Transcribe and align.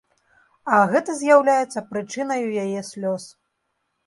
А 0.77 0.79
гэта 0.93 1.15
з'яўляецца 1.19 1.83
прычынаю 1.93 2.45
яе 2.63 2.81
слёз. 2.91 3.23